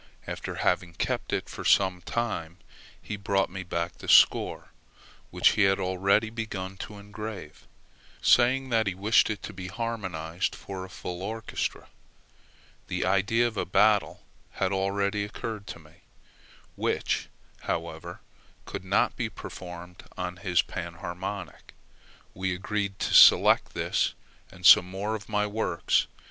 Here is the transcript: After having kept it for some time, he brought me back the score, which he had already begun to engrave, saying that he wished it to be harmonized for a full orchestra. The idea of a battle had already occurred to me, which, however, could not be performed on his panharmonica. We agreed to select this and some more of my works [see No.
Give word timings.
After 0.25 0.55
having 0.55 0.93
kept 0.95 1.31
it 1.31 1.47
for 1.47 1.63
some 1.63 2.01
time, 2.01 2.57
he 2.99 3.17
brought 3.17 3.51
me 3.51 3.61
back 3.61 3.99
the 3.99 4.07
score, 4.09 4.71
which 5.29 5.49
he 5.49 5.61
had 5.65 5.79
already 5.79 6.31
begun 6.31 6.75
to 6.77 6.97
engrave, 6.97 7.67
saying 8.19 8.69
that 8.69 8.87
he 8.87 8.95
wished 8.95 9.29
it 9.29 9.43
to 9.43 9.53
be 9.53 9.67
harmonized 9.67 10.55
for 10.55 10.83
a 10.83 10.89
full 10.89 11.21
orchestra. 11.21 11.87
The 12.87 13.05
idea 13.05 13.45
of 13.45 13.57
a 13.57 13.63
battle 13.67 14.23
had 14.53 14.71
already 14.73 15.23
occurred 15.23 15.67
to 15.67 15.77
me, 15.77 15.97
which, 16.75 17.29
however, 17.59 18.21
could 18.65 18.83
not 18.83 19.15
be 19.15 19.29
performed 19.29 20.03
on 20.17 20.37
his 20.37 20.63
panharmonica. 20.63 21.75
We 22.33 22.55
agreed 22.55 22.97
to 23.01 23.13
select 23.13 23.75
this 23.75 24.15
and 24.49 24.65
some 24.65 24.89
more 24.89 25.13
of 25.13 25.29
my 25.29 25.45
works 25.45 25.99
[see 25.99 26.07
No. 26.09 26.15